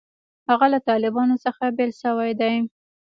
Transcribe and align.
هغه 0.49 0.65
له 0.73 0.79
طالبانو 0.89 1.35
څخه 1.45 1.63
بېل 1.77 1.91
شوی 2.01 2.31
دی. 2.41 2.55